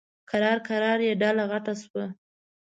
کرار 0.29 0.57
کرار 0.67 0.99
یې 1.07 1.13
ډله 1.21 1.43
غټه 1.51 1.73
شوه. 1.83 2.05